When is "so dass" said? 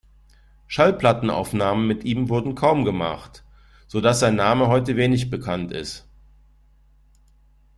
3.85-4.19